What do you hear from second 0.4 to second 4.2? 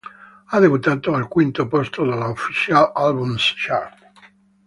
Ha debuttato al quinto posto della Official Albums Chart.